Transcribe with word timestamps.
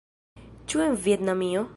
Ĉu 0.73 0.81
en 0.87 0.97
Vjetnamio? 1.05 1.67